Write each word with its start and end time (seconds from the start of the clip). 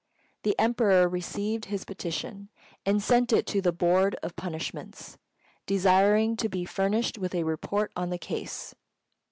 The 0.41 0.57
Emperor 0.57 1.07
received 1.07 1.65
his 1.65 1.85
petition, 1.85 2.49
and 2.87 3.03
sent 3.03 3.31
it 3.31 3.45
to 3.45 3.61
the 3.61 3.71
Board 3.71 4.15
of 4.23 4.35
Punishments, 4.35 5.19
desiring 5.67 6.35
to 6.37 6.49
be 6.49 6.65
furnished 6.65 7.19
with 7.19 7.35
a 7.35 7.43
report 7.43 7.91
on 7.95 8.09
the 8.09 8.17
case. 8.17 8.73